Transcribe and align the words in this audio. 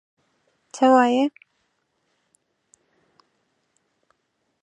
څه 0.75 0.85
وایې؟ 0.93 1.23